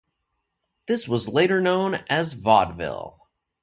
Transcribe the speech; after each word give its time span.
This 0.87 1.07
was 1.07 1.29
later 1.29 1.61
known 1.61 1.93
as 2.09 2.33
Vaudeville. 2.33 3.19